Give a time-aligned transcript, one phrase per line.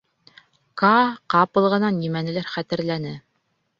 [0.81, 1.03] —Каа
[1.33, 3.13] ҡапыл ғына нимәнелер хәтерләне.